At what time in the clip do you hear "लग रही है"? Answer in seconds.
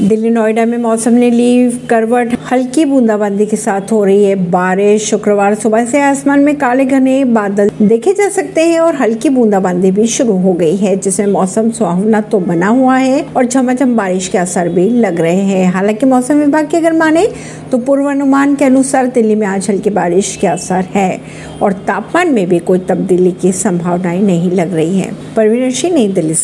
24.50-25.12